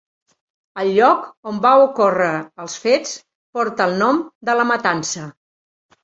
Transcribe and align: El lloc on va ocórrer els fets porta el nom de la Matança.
El 0.83 0.87
lloc 0.93 1.25
on 1.49 1.57
va 1.65 1.73
ocórrer 1.81 2.31
els 2.63 2.77
fets 2.85 3.11
porta 3.59 3.87
el 3.89 3.93
nom 3.99 4.23
de 4.49 4.55
la 4.61 4.65
Matança. 4.71 5.27